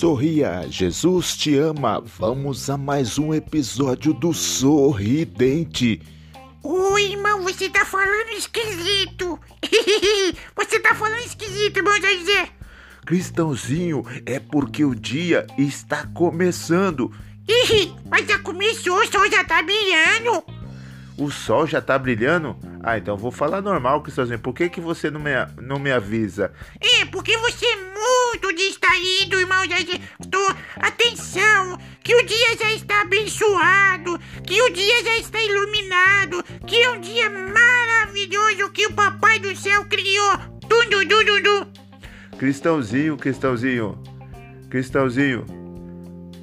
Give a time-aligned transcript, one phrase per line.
[0.00, 2.00] Sorria, Jesus te ama.
[2.00, 6.00] Vamos a mais um episódio do Sorridente.
[6.62, 9.38] Oi, irmão, você tá falando esquisito.
[10.56, 12.48] você tá falando esquisito, irmão José.
[13.04, 17.12] Cristãozinho, é porque o dia está começando.
[18.08, 20.59] Mas já começou, o sol já tá brilhando.
[21.20, 22.56] O sol já tá brilhando?
[22.82, 24.38] Ah, então vou falar normal, Cristãozinho.
[24.38, 26.50] Por que, que você não me, não me avisa?
[26.80, 30.00] É, porque você é muito distraído, irmão José.
[30.30, 30.38] Tô,
[30.76, 36.90] atenção, que o dia já está abençoado, que o dia já está iluminado, que é
[36.90, 40.38] um dia maravilhoso que o Papai do Céu criou.
[40.66, 41.68] Tudo, tudo, tudo.
[42.38, 44.02] Cristãozinho, Cristãozinho,
[44.70, 45.44] Cristãozinho,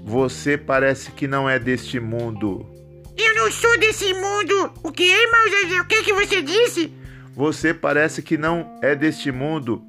[0.05, 2.76] você parece que não é deste mundo.
[3.17, 4.71] Eu não sou desse mundo.
[4.83, 5.81] O que, irmão José?
[5.81, 6.93] O que, que você disse?
[7.35, 9.83] Você parece que não é deste mundo.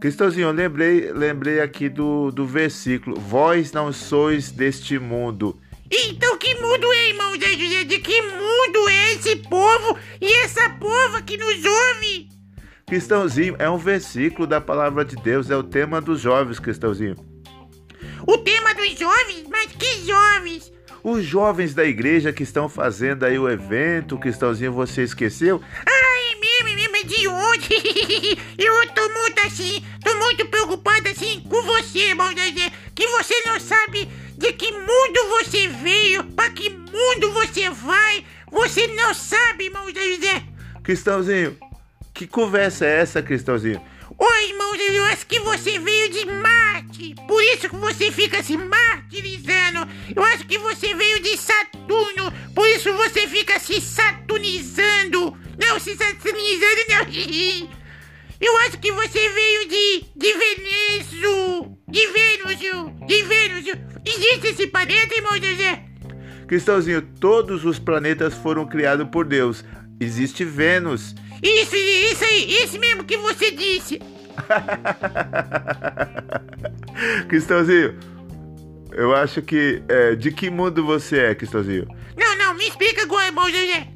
[0.00, 5.58] Cristãozinho, eu lembrei, lembrei aqui do, do versículo: Vós não sois deste mundo.
[5.90, 7.84] Então que mundo é, irmão Zé José?
[7.84, 12.28] De que mundo é esse povo e essa povo que nos ouve?
[12.86, 17.16] Cristãozinho, é um versículo da palavra de Deus, é o tema dos jovens, Cristãozinho.
[18.26, 19.46] O tema dos jovens?
[19.48, 20.72] Mas que jovens?
[21.04, 25.60] Os jovens da igreja que estão fazendo aí o evento, Cristãozinho, você esqueceu?
[25.84, 27.68] Ai, mesmo, é de onde?
[28.56, 33.60] Eu tô muito assim, tô muito preocupado assim com você, irmão Zé, que você não
[33.60, 39.84] sabe de que mundo você veio, pra que mundo você vai, você não sabe, irmão
[39.92, 40.42] Zé.
[40.82, 41.58] Cristãozinho,
[42.14, 43.78] que conversa é essa, Cristãozinho?
[44.16, 48.42] Oi, irmão eu acho que você veio de Marte, por isso que você fica
[49.14, 49.88] martirizando.
[50.14, 55.36] Eu acho que você veio de Saturno, por isso você fica se saturnizando.
[55.58, 57.04] Não, se saturnizando não.
[58.40, 62.58] Eu acho que você veio de, de Venezo, de Vênus,
[63.06, 63.64] de Vênus.
[64.04, 65.84] Existe esse planeta, irmão José?
[66.46, 69.64] Cristãozinho, todos os planetas foram criados por Deus.
[69.98, 71.14] Existe Vênus.
[71.42, 73.98] Isso, isso aí, isso mesmo que você disse.
[77.28, 77.98] Cristãozinho,
[78.94, 79.82] eu acho que.
[79.88, 81.86] é, de que mundo você é, Cristãozinho?
[82.16, 83.88] Não, não, me explica agora, irmão José.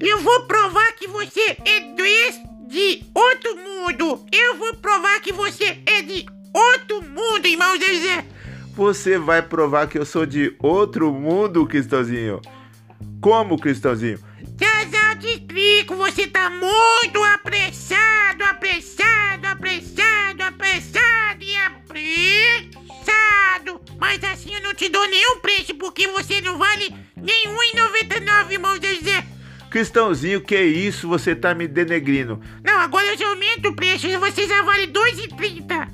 [0.00, 1.80] Eu vou provar que você é
[2.66, 4.26] de outro mundo.
[4.32, 8.24] Eu vou provar que você é de outro mundo, irmão José.
[8.74, 12.40] Você vai provar que eu sou de outro mundo, Cristãozinho?
[13.20, 14.18] Como, Cristãozinho?
[14.60, 22.73] Já já te explico, você tá muito apressado, apressado, apressado, apressado e apressado.
[23.98, 28.74] Mas assim eu não te dou nenhum preço, porque você não vale nem R$1,99, irmão
[28.74, 29.24] José.
[29.70, 31.08] Cristãozinho, que isso?
[31.08, 32.40] Você tá me denegrindo.
[32.62, 35.88] Não, agora eu já aumento o preço e você já vale R$2,30.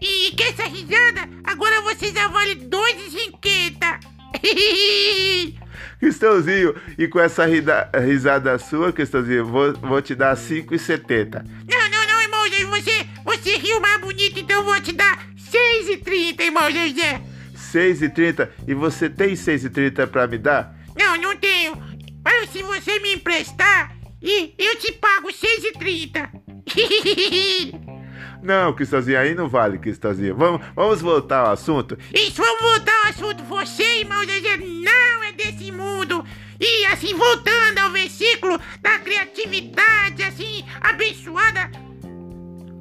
[0.00, 4.00] E que essa risada, agora você já vale R$2,50.
[5.98, 11.42] Cristãozinho, e com essa rida- risada sua, Cristãozinho, vou, vou te dar 5,70.
[11.68, 13.05] Não, não, não, irmão você,
[13.46, 17.22] você riu mais bonito, então eu vou te dar 6,30, irmão José.
[17.54, 20.74] 6,30 e você tem 6,30 pra me dar?
[20.98, 21.80] Não, não tenho.
[22.24, 26.28] Mas se você me emprestar, eu te pago 6,30.
[28.42, 30.36] Não, Cristãozinho, aí não vale, Cristãozinho.
[30.36, 31.98] Vamos, vamos voltar ao assunto.
[32.14, 33.42] Isso, vamos voltar ao assunto.
[33.42, 36.24] Você, irmão José, não é desse mundo.
[36.60, 41.85] E assim, voltando ao versículo da criatividade, assim, abençoada.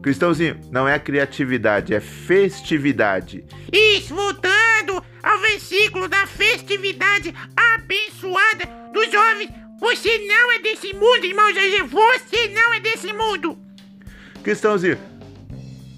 [0.06, 3.44] Cristãozinho, não é criatividade, é festividade.
[3.74, 7.34] Isso, voltando ao versículo da festividade
[7.74, 9.50] abençoada dos jovens.
[9.80, 11.82] Você não é desse mundo, irmão José.
[11.82, 13.58] Você não é desse mundo.
[14.44, 15.00] Cristãozinho,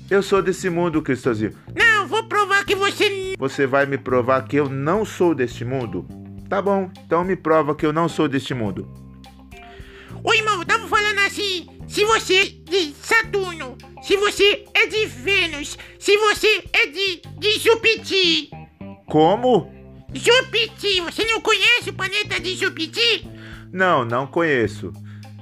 [0.10, 1.54] eu sou desse mundo, Cristãozinho.
[1.76, 3.36] Não, vou provar que você.
[3.38, 6.08] Você vai me provar que eu não sou deste mundo?
[6.48, 8.90] Tá bom, então me prova que eu não sou deste mundo.
[10.24, 11.68] Ô irmão, tava falando assim.
[11.88, 18.50] Se você de Saturno, se você é de Vênus, se você é de, de Jupiti.
[19.06, 19.70] Como?
[20.14, 23.30] Jupiti, você não conhece o planeta de Jupiti?
[23.70, 24.94] Não, não conheço.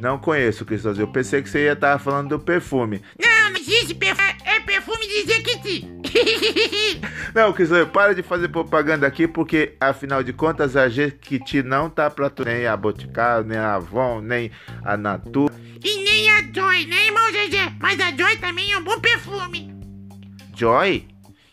[0.01, 1.03] Não conheço, Cristãozinho.
[1.03, 3.03] Eu pensei que você ia estar falando do perfume.
[3.21, 3.34] Não
[3.67, 4.35] existe perfume.
[4.45, 5.87] É perfume de Jequiti.
[7.33, 12.09] Não, Cristãozinho, para de fazer propaganda aqui, porque afinal de contas a Jequiti não tá
[12.09, 14.51] pra tu, nem a Boticário, nem a Avon, nem
[14.83, 15.53] a Natura.
[15.83, 17.73] e nem a Joy, né, irmão Zezé?
[17.81, 19.73] Mas a Joy também é um bom perfume.
[20.55, 21.05] Joy?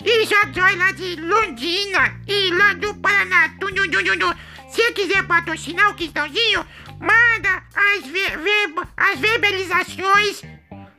[0.04, 3.48] Isso, a Joy lá de Londrina e lá do Paraná.
[3.60, 4.34] Tu, tu, tu, tu, tu.
[4.70, 6.64] Se quiser patrocinar o Cristãozinho,
[7.00, 10.42] manda as, ve- as verbalizações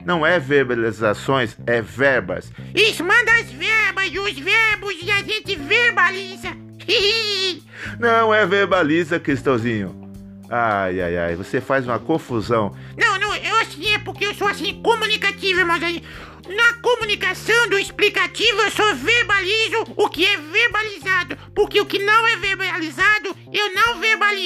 [0.06, 2.52] Não é verbalizações, é verbas.
[2.76, 6.50] Isso, manda as verbas e os verbos e a gente verbaliza.
[8.00, 10.04] Não é verbaliza, Cristãozinho.
[10.50, 12.76] Ai, ai, ai, você faz uma confusão.
[12.98, 15.80] Não, não, eu assim é porque eu sou assim comunicativo, irmãos.
[16.48, 22.28] Na comunicação do explicativo eu só verbalizo o que é verbalizado, porque o que não
[22.28, 23.23] é verbalizado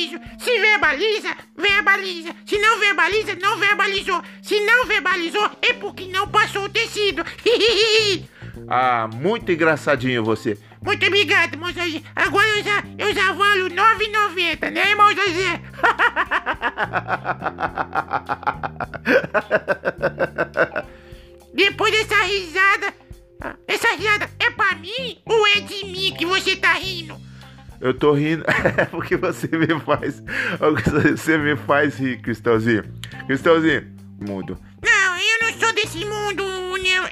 [0.08, 0.20] verbalizo.
[0.40, 2.36] Se verbaliza, verbaliza.
[2.46, 4.24] Se não verbaliza, não verbalizou.
[4.42, 7.24] Se não verbalizou é porque não passou o tecido.
[8.70, 10.58] ah, muito engraçadinho você.
[10.82, 12.02] Muito obrigado, irmão José.
[12.16, 15.62] Agora eu já, eu já valo 9,90, né, irmão José?
[21.54, 22.94] Depois dessa risada,
[23.68, 27.20] essa risada é pra mim ou é de mim que você tá rindo?
[27.80, 28.44] Eu tô rindo
[28.78, 30.24] é porque você me faz.
[31.12, 32.84] Você me faz rir, Cristãozinho.
[33.28, 33.88] Cristãozinho,
[34.20, 34.58] mundo.
[34.84, 36.44] Não, eu não sou desse mundo,
[36.78, 37.10] né?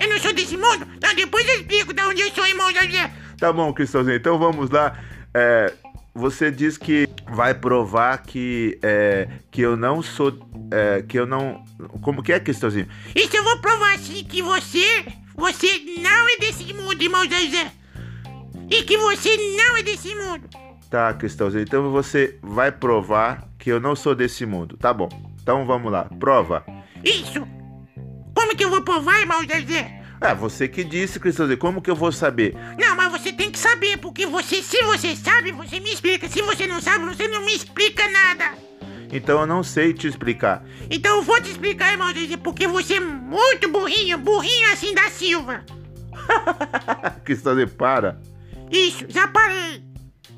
[0.00, 0.86] Eu não sou desse mundo?
[1.00, 3.10] Não, depois eu explico de onde eu sou, irmão José.
[3.38, 4.98] Tá bom, Cristãozinho, então vamos lá.
[5.32, 5.72] É,
[6.14, 10.38] você diz que vai provar que, é, que eu não sou.
[10.70, 11.64] É, que eu não.
[12.02, 12.88] Como que é, Cristãozinho?
[13.14, 15.04] Isso eu vou provar sim que você.
[15.34, 17.72] Você não é desse mundo, irmão José.
[18.70, 20.48] E que você não é desse mundo.
[20.90, 24.76] Tá, Cristãozinho, então você vai provar que eu não sou desse mundo.
[24.76, 25.08] Tá bom.
[25.42, 26.64] Então vamos lá, prova.
[27.04, 27.46] Isso.
[28.34, 30.02] Como que eu vou provar, irmão Zezé?
[30.20, 32.54] É, você que disse, Cristãozinho, como que eu vou saber?
[32.78, 36.28] Não, mas você tem que saber, porque você, se você sabe, você me explica.
[36.28, 38.52] Se você não sabe, você não me explica nada.
[39.12, 40.64] Então eu não sei te explicar.
[40.90, 45.10] Então eu vou te explicar, irmão Zezé, porque você é muito burrinho, burrinho assim da
[45.10, 45.64] Silva.
[47.24, 48.20] Cristãozinho, para.
[48.74, 49.84] Isso, já parei.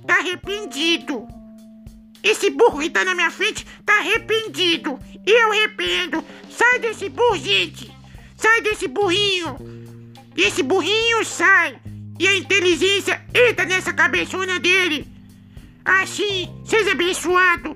[0.06, 1.26] Tá arrependido.
[2.22, 4.98] Esse burro que tá na minha frente tá arrependido.
[5.24, 6.22] Eu arrependo.
[6.50, 7.90] Sai desse burro, gente.
[8.36, 9.56] Sai desse burrinho.
[10.36, 11.80] E esse burrinho sai.
[12.18, 15.10] E a inteligência entra nessa cabeçona dele.
[15.82, 17.74] Assim, seja abençoado.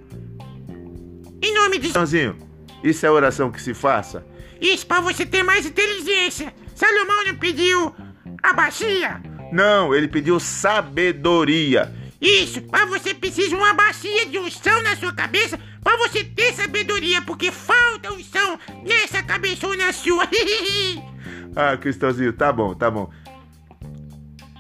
[1.42, 1.88] Em nome de...
[1.88, 2.36] Joãozinho,
[2.84, 4.26] isso é oração que se faça?
[4.60, 6.52] Isso, pra você ter mais inteligência.
[6.74, 7.94] Salomão não pediu
[8.42, 9.29] a bacia?
[9.52, 11.93] Não, ele pediu sabedoria.
[12.20, 17.23] Isso, mas você precisa uma bacia de unção na sua cabeça para você ter sabedoria,
[17.23, 20.25] porque falta unção nessa cabeçona sua.
[21.56, 23.11] ah, Cristãozinho, tá bom, tá bom.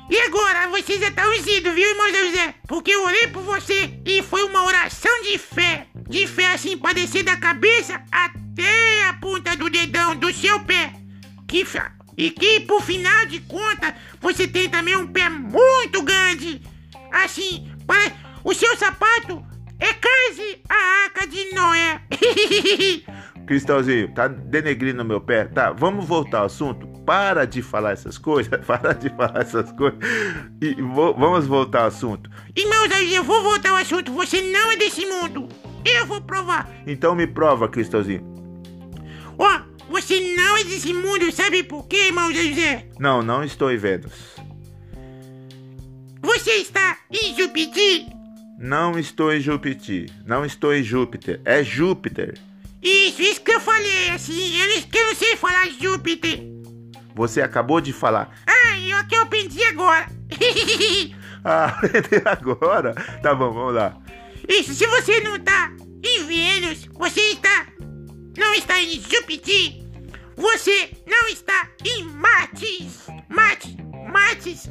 [0.08, 2.54] E agora, você já tá ungido, viu, irmão José?
[2.66, 5.86] Porque eu orei por você e foi uma oração de fé.
[6.08, 10.94] De fé assim, para descer da cabeça até a ponta do dedão do seu pé.
[11.46, 11.99] Que fé.
[12.20, 16.60] E que, por final de contas, você tem também um pé muito grande.
[17.10, 18.12] Assim, para...
[18.44, 19.42] o seu sapato
[19.78, 22.02] é quase a arca de Noé.
[23.46, 25.46] Cristãozinho, tá denegrindo meu pé?
[25.46, 26.86] Tá, vamos voltar ao assunto?
[27.06, 29.98] Para de falar essas coisas, para de falar essas coisas.
[30.60, 32.30] E vo vamos voltar ao assunto.
[32.54, 34.12] Irmãos, eu vou voltar ao assunto.
[34.12, 35.48] Você não é desse mundo.
[35.86, 36.68] Eu vou provar.
[36.86, 38.29] Então me prova, Cristãozinho.
[40.10, 42.84] Você não é desse mundo, sabe por quê, irmão José?
[42.98, 44.10] Não, não estou vendo.
[46.20, 48.06] Você está em Júpiter?
[48.58, 50.10] Não estou em Júpiter.
[50.26, 51.40] Não estou em Júpiter.
[51.44, 52.36] É Júpiter.
[52.82, 54.60] Isso, isso que eu falei, assim.
[54.60, 56.40] Eu, eu não sei falar Júpiter.
[57.14, 58.36] Você acabou de falar.
[58.48, 60.08] Ah, eu que eu aprendi agora.
[61.44, 62.94] ah, aprendeu agora?
[63.22, 63.96] Tá bom, vamos lá.
[64.48, 65.70] Isso, se você não está
[66.04, 67.68] em Vênus, você está.
[68.36, 69.79] Não está em Júpiter.
[70.40, 73.06] Você não está em Mates.
[73.28, 73.76] Mates.
[74.12, 74.68] Mates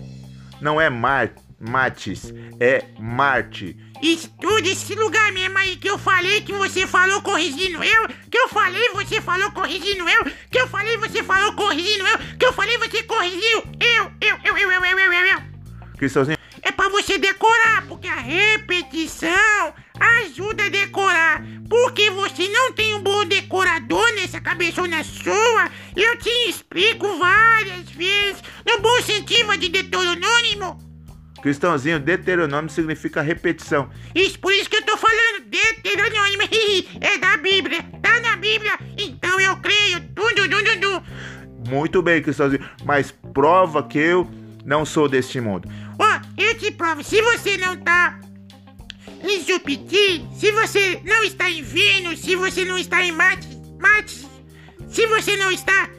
[0.62, 3.76] não é Mar Mates, é Marte.
[4.02, 8.48] Estude esse lugar mesmo aí que eu falei que você falou corrigindo eu, que eu
[8.48, 12.78] falei você falou corrigindo eu, que eu falei você falou corrigindo eu, que eu falei
[12.78, 15.42] você corrigiu eu, eu, eu, eu, eu, eu, eu, eu.
[15.98, 16.38] Cristãozinho?
[16.62, 21.09] É pra você decorar, porque a repetição ajuda a decorar.
[24.60, 30.78] Nessa cabeçona sua, eu te explico várias vezes, no bom sentido de Deuteronômio.
[31.42, 33.89] Cristãozinho, Deuteronômio significa repetição.
[34.13, 36.50] Isso, por isso que eu tô falando Deuteronômio.
[37.00, 40.01] é da Bíblia, tá na Bíblia, então eu creio.
[40.13, 41.04] Tudo, tudo, tudo.
[41.70, 44.30] Muito bem, Cristãozinho, mas prova que eu
[44.66, 45.70] não sou deste mundo.
[45.98, 48.20] Ó, oh, eu te provo, se você não tá
[49.24, 53.48] em Júpiter, se você não está em Vênus, se você não está em Marte,
[53.80, 54.29] Marte
[54.88, 55.90] se você não está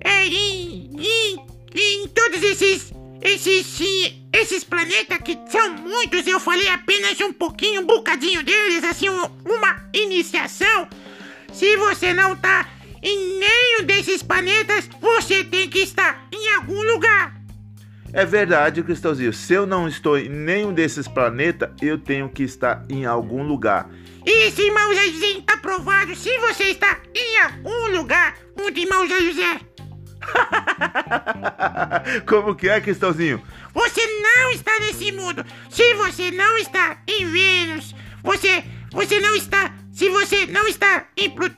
[0.00, 3.80] é, em, em, em todos esses, esses,
[4.32, 9.88] esses planetas que são muitos, eu falei apenas um pouquinho, um bocadinho deles, assim, uma
[9.92, 10.88] iniciação.
[11.52, 12.68] Se você não está
[13.02, 17.34] em nenhum desses planetas, você tem que estar em algum lugar.
[18.12, 19.32] É verdade, Cristãozinho.
[19.32, 23.90] Se eu não estou em nenhum desses planetas, eu tenho que estar em algum lugar.
[24.26, 26.16] Isso, irmão Zé José, está provado.
[26.16, 29.60] Se você está em algum lugar, muito irmão Zé José.
[32.26, 33.42] Como que é, Cristãozinho?
[33.74, 35.44] Você não está nesse mundo.
[35.68, 39.74] Se você não está em Vênus, você, você não está.
[39.92, 41.56] Se você não está em Plutão,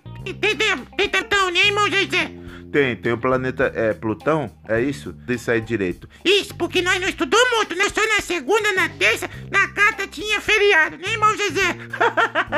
[0.97, 2.46] tem Plutão, né, irmão Zé José?
[2.73, 5.13] Tem, tem o planeta é, Plutão, é isso?
[5.13, 6.09] Deixa aí direito.
[6.25, 10.41] Isso, porque nós não estudamos muito, nós só na segunda, na terça, na quarta tinha
[10.41, 11.77] feriado, né, irmão Zezé?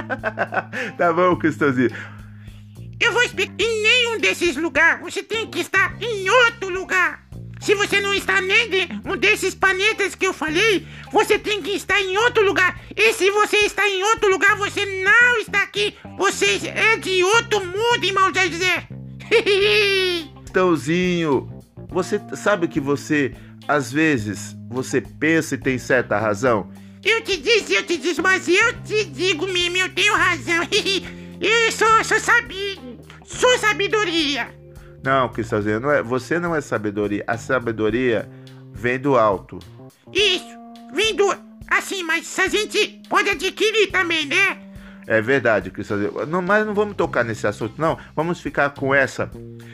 [0.97, 1.91] tá bom, Cristãozinho.
[3.01, 3.55] Eu vou explicar.
[3.59, 7.27] Em nenhum desses lugares você tem que estar em outro lugar.
[7.61, 11.73] Se você não está nem de um desses planetas que eu falei, você tem que
[11.73, 12.81] estar em outro lugar.
[12.97, 15.97] E se você está em outro lugar, você não está aqui.
[16.17, 18.98] Você é de outro mundo, irmão Zezé.
[20.41, 21.49] Cristãozinho,
[21.89, 23.35] você sabe que você,
[23.67, 26.71] às vezes, você pensa e tem certa razão?
[27.05, 30.67] Eu te disse, eu te disse, mas eu te digo mesmo, eu tenho razão.
[31.41, 32.81] Eu sou, sou sabi,
[33.25, 34.53] sou sabedoria.
[35.05, 37.23] Não, Cristãozinho, não é, você não é sabedoria.
[37.29, 38.29] A sabedoria
[38.73, 39.61] vem do alto.
[40.13, 40.59] Isso,
[40.93, 41.33] vem do...
[41.71, 44.59] Assim, mas a gente pode adquirir também, né?
[45.09, 46.27] É verdade, Cristãozinho.
[46.27, 47.97] Não, mas não vamos tocar nesse assunto, não.
[48.15, 49.31] Vamos ficar com essa.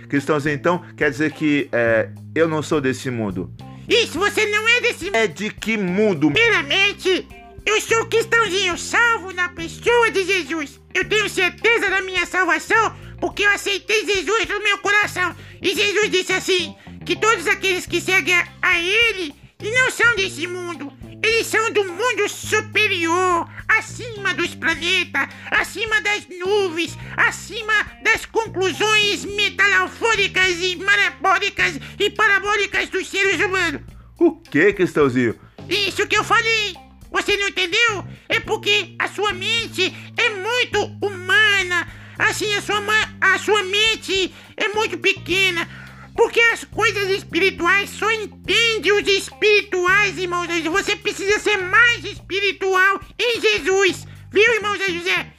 [0.08, 3.52] Cristãozinho, então, quer dizer que é, eu não sou desse mundo.
[3.88, 5.16] Isso, você não é desse mundo.
[5.16, 6.30] É de que mundo?
[6.30, 7.26] Primeiramente,
[7.66, 10.80] eu sou cristãozinho, salvo na pessoa de Jesus.
[10.94, 15.34] Eu tenho certeza da minha salvação porque eu aceitei Jesus no meu coração.
[15.60, 20.92] E Jesus disse assim: que todos aqueles que seguem a Ele não são desse mundo.
[21.24, 30.58] Eles são do mundo superior, acima dos planetas, acima das nuvens, acima das conclusões metalofóricas
[30.60, 33.80] e marabólicas e parabólicas dos seres humanos.
[34.18, 35.34] O que, Cristãozinho?
[35.66, 36.74] Isso que eu falei.
[37.10, 38.04] Você não entendeu?
[38.28, 41.88] É porque a sua mente é muito humana.
[42.18, 42.82] Assim, a sua,
[43.18, 45.66] a sua mente é muito pequena.
[46.14, 50.68] Porque as coisas espirituais só entende os espirituais, irmão José.
[50.68, 54.06] Você precisa ser mais espiritual em Jesus.
[54.30, 55.32] Viu, irmão Zé José?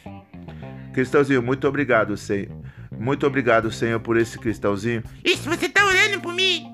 [0.93, 2.47] Cristãozinho, muito obrigado, Senhor.
[2.97, 5.03] Muito obrigado, Senhor, por esse cristãozinho.
[5.23, 6.65] Isso, você tá orando por mim?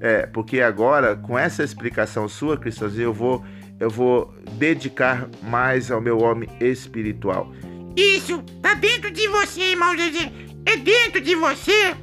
[0.00, 3.44] É, porque agora, com essa explicação sua, cristãozinho, eu vou,
[3.78, 7.52] eu vou dedicar mais ao meu homem espiritual.
[7.96, 10.32] Isso, tá dentro de você, irmão José.
[10.64, 11.94] É dentro de você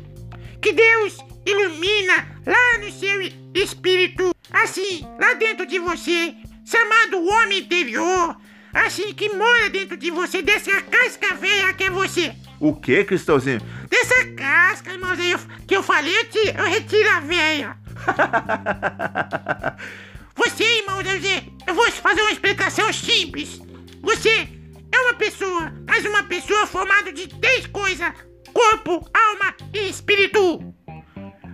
[0.62, 1.18] que Deus
[1.50, 3.22] ilumina lá no seu
[3.54, 6.36] espírito, assim, lá dentro de você,
[6.66, 8.36] chamado homem interior,
[8.74, 12.36] assim que mora dentro de você, dessa casca velha que é você.
[12.60, 13.62] O que, Cristãozinho?
[13.90, 17.78] Dessa casca, irmãozinho, que eu falei, eu, te, eu retiro a velha.
[20.36, 23.62] você, irmão José, eu vou fazer uma explicação simples.
[24.02, 24.50] Você
[24.92, 28.12] é uma pessoa, mas uma pessoa formada de três coisas:
[28.54, 30.74] corpo, alma e espírito.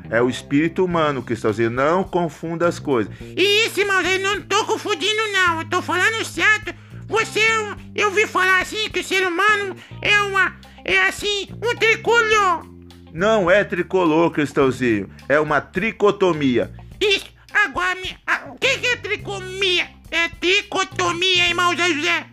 [0.10, 1.70] É o espírito humano, Cristãozinho.
[1.70, 3.14] Não confunda as coisas.
[3.36, 5.62] Isso, irmão, eu não tô confundindo, não.
[5.62, 6.74] Eu tô falando certo.
[7.08, 10.56] Você, eu, eu vi falar assim que o ser humano é uma.
[10.86, 12.68] É assim, um tricolor.
[13.14, 15.10] Não é tricolor, Cristãozinho.
[15.30, 16.74] É uma tricotomia.
[17.00, 18.18] Isso, agora, me,
[18.50, 19.88] o que, que é tricomia?
[20.10, 22.26] É tricotomia, irmão José.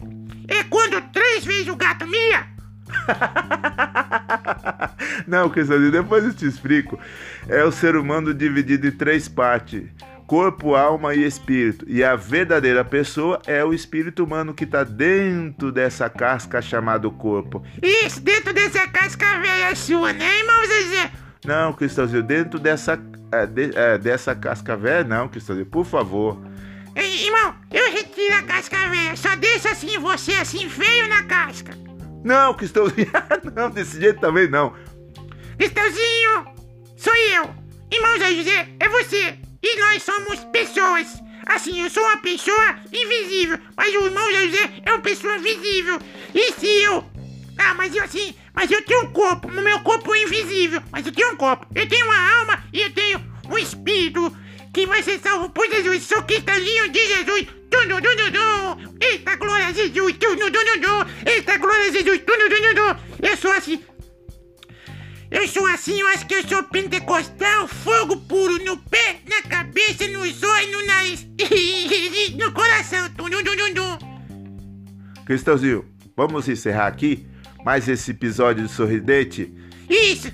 [0.48, 2.48] É quando três vezes o gato mia.
[5.26, 6.98] Não, Cristãozinho, depois eu te explico.
[7.48, 9.84] É o ser humano dividido em três partes:
[10.26, 11.84] corpo, alma e espírito.
[11.88, 17.62] E a verdadeira pessoa é o espírito humano que está dentro dessa casca chamada corpo.
[17.82, 21.10] Isso, dentro dessa casca velha sua, né, irmão Zezé?
[21.44, 23.00] Não, Cristãozinho, dentro dessa,
[23.32, 26.38] é, de, é, dessa casca velha, não, Cristãozinho, por favor.
[26.94, 31.72] Ei, irmão, eu retiro a casca velha, só deixa assim você assim feio na casca.
[32.24, 33.10] Não, Cristãozinho,
[33.54, 34.74] não, desse jeito também não.
[35.56, 36.46] Cristãozinho,
[36.96, 37.54] sou eu.
[37.90, 39.38] Irmão Zé José, é você.
[39.62, 41.20] E nós somos pessoas.
[41.46, 45.98] Assim, eu sou uma pessoa invisível, mas o irmão Zé José é uma pessoa visível.
[46.34, 47.04] E se eu...
[47.58, 48.34] Ah, mas eu assim...
[48.52, 51.66] Mas eu tenho um corpo, o meu corpo é invisível, mas eu tenho um corpo.
[51.74, 54.36] Eu tenho uma alma e eu tenho um espírito
[54.72, 56.02] que vai ser salvo por Jesus.
[56.02, 57.59] Sou cristãozinho de Jesus.
[59.00, 60.14] Eita, glória Jesus.
[61.26, 62.20] Eita, glória Jesus.
[63.22, 63.82] Eu sou assim.
[65.30, 70.08] Eu sou assim, eu acho que eu sou pentecostal, fogo puro no pé, na cabeça,
[70.08, 71.24] nos olhos, no nariz,
[72.36, 73.08] no coração.
[75.24, 77.24] Cristãozinho, vamos encerrar aqui
[77.64, 79.54] mais esse episódio do Sorridente?
[79.88, 80.32] Isso.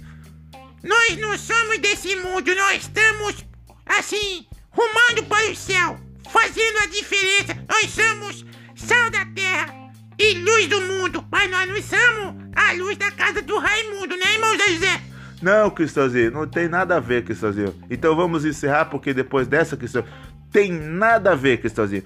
[0.82, 3.44] Nós não somos desse mundo, nós estamos,
[3.84, 7.56] assim, rumando para o céu, fazendo a diferença.
[7.68, 9.74] Nós somos sal da terra
[10.18, 14.34] e luz do mundo, mas nós não somos a luz da casa do Raimundo, né,
[14.34, 15.00] irmão José?
[15.42, 17.74] Não, Cristãozinho, não tem nada a ver, Cristãozinho.
[17.90, 20.04] Então vamos encerrar, porque depois dessa, Cristão,
[20.50, 22.02] tem nada a ver, Cristãozinho.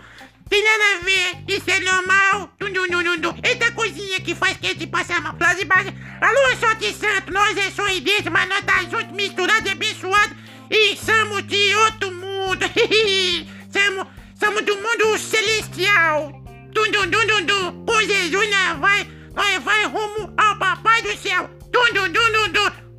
[0.49, 2.51] Tem nada a ver, isso é normal.
[2.59, 3.35] Dum, dum, dum, dum, dum.
[3.45, 5.35] Eita coisinha que faz que a gente passa mal.
[5.35, 5.95] Plase base.
[6.21, 10.35] Alô, sorte santo, nós é sorridente, mas nós tá junto, misturado e abençoado.
[10.69, 12.67] E somos de outro mundo.
[13.71, 16.33] somos, somos do mundo celestial.
[16.73, 17.85] Dum, dum, dum, dum, dum.
[17.85, 21.51] Com Jesus nós vai, nós vai rumo ao papai do céu.
[21.71, 22.91] Dum, dum, dum, dum, dum.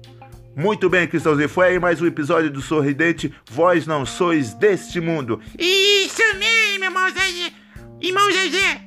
[0.55, 3.33] Muito bem, Cristãozinho, foi aí mais um episódio do Sorridente.
[3.49, 5.39] Vós não sois deste mundo.
[5.57, 7.53] Isso mesmo, irmão Zezé.
[8.01, 8.81] Irmão Zezé,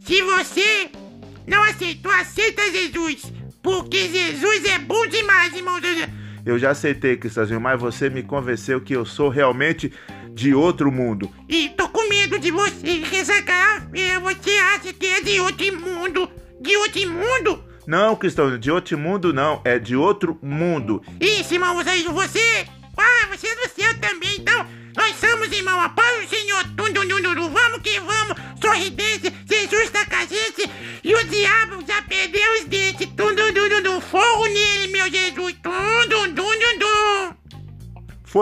[0.00, 0.90] se você
[1.46, 3.30] não aceitou, aceita Jesus.
[3.62, 6.08] Porque Jesus é bom demais, irmão Zezé.
[6.44, 9.92] Eu já aceitei, Cristãozinho, mas você me convenceu que eu sou realmente
[10.34, 11.30] de outro mundo.
[11.48, 13.02] E tô com medo de você,
[13.44, 16.28] cara feia, você acha que é de outro mundo.
[16.60, 17.64] De outro mundo?
[17.86, 21.02] Não, Cristãozinho, de outro mundo não, é de outro mundo.
[21.20, 23.56] Isso, irmão, você, você, ah, você é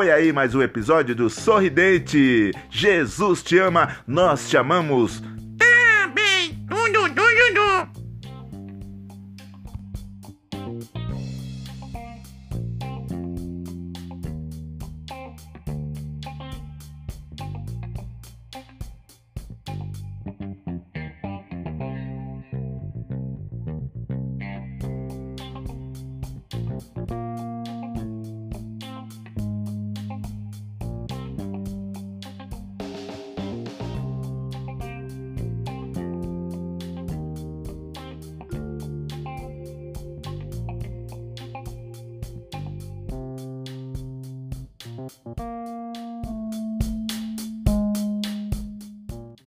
[0.01, 2.53] Foi aí mais um episódio do Sorridente.
[2.71, 5.23] Jesus te ama, nós te amamos.